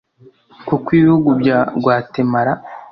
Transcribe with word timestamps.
kuko 0.67 0.87
ibihugu 0.99 1.29
bya 1.41 1.59
Guatemala 1.83 2.51